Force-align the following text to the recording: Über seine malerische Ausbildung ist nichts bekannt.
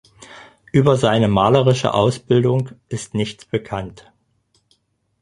Über 0.71 0.97
seine 0.97 1.27
malerische 1.27 1.93
Ausbildung 1.93 2.71
ist 2.89 3.13
nichts 3.13 3.45
bekannt. 3.45 4.11